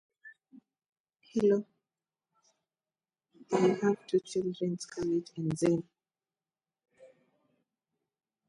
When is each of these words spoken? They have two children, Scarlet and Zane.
They 1.35 1.49
have 3.83 4.07
two 4.07 4.19
children, 4.21 4.79
Scarlet 4.79 5.29
and 5.37 5.55
Zane. 5.55 5.83